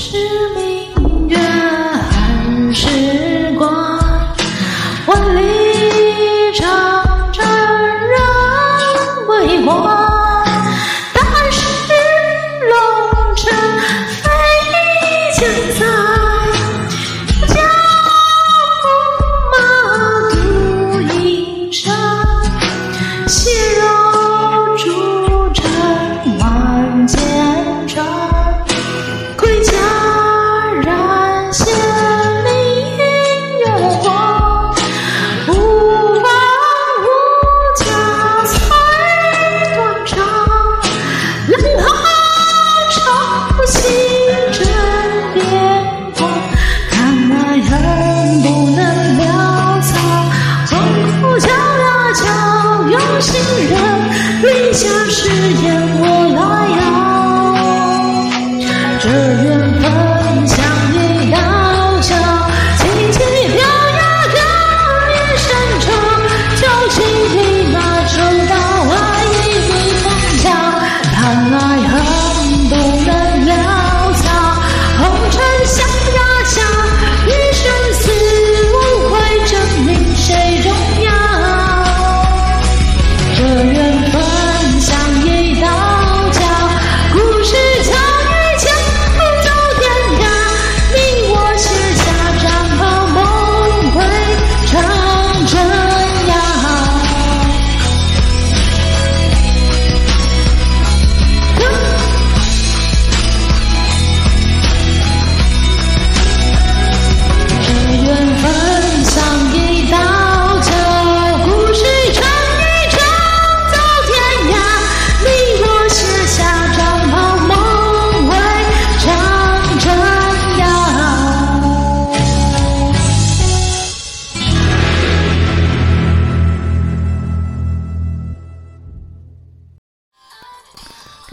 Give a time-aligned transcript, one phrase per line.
[0.09, 0.15] 是
[0.55, 3.69] 明月，寒时光，
[5.05, 8.19] 万里长征人
[9.27, 9.96] 未还。